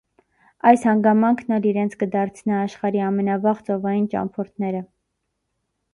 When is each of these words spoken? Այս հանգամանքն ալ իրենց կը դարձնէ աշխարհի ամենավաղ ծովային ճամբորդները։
Այս 0.69 0.85
հանգամանքն 0.87 1.53
ալ 1.57 1.67
իրենց 1.73 1.93
կը 1.99 2.09
դարձնէ 2.17 2.57
աշխարհի 2.61 3.03
ամենավաղ 3.11 3.61
ծովային 3.69 4.09
ճամբորդները։ 4.15 4.85